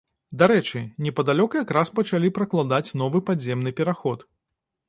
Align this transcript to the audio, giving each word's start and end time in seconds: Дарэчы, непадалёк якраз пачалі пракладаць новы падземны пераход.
Дарэчы, 0.41 0.79
непадалёк 1.07 1.57
якраз 1.63 1.91
пачалі 1.99 2.33
пракладаць 2.39 2.95
новы 3.03 3.23
падземны 3.29 3.79
пераход. 3.83 4.19